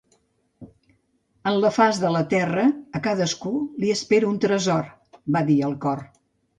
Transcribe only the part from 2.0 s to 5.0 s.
de la terra, a cadascú, li espera un tresor",